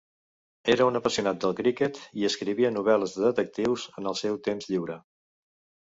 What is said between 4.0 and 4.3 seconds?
en el